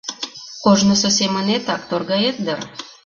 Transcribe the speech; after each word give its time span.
—Ожнысо 0.69 1.09
семынетак 1.17 1.81
торгает 1.89 2.35
дыр?.. 2.45 2.59